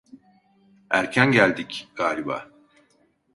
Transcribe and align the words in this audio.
Erken 0.89 1.31
geldik 1.31 1.87
galiba! 1.95 2.49